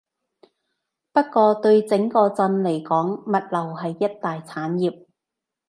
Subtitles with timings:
[1.11, 5.05] 不過對整個鎮嚟講，物流係一大產業